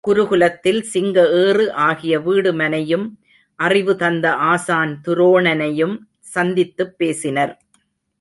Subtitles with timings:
[0.07, 3.05] குருகுலத்தில் சிங்க ஏறு ஆகிய வீடுமனையும்
[3.55, 5.99] அறிவு தந்த ஆசான் துரோணனையும்
[6.19, 7.61] சந்தித்துப் பேசினர்.